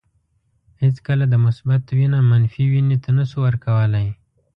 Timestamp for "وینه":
1.97-2.19